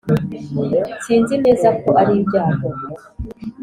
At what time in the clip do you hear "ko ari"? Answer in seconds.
1.81-2.13